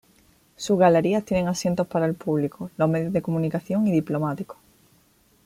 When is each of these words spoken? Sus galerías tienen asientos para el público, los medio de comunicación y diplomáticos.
Sus 0.55 0.79
galerías 0.79 1.23
tienen 1.25 1.47
asientos 1.47 1.85
para 1.85 2.07
el 2.07 2.15
público, 2.15 2.71
los 2.75 2.89
medio 2.89 3.11
de 3.11 3.21
comunicación 3.21 3.85
y 3.85 3.91
diplomáticos. 3.91 4.57